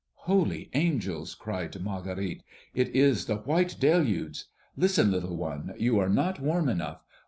"Holy 0.25 0.67
angels!" 0.73 1.35
cried 1.35 1.79
Marguerite; 1.79 2.41
"it 2.73 2.87
is 2.95 3.25
the 3.27 3.35
white 3.35 3.75
deluge! 3.79 4.45
Listen, 4.75 5.11
little 5.11 5.37
one: 5.37 5.75
you 5.77 5.99
are 5.99 6.09
not 6.09 6.39
warm 6.39 6.67
enough. 6.69 7.03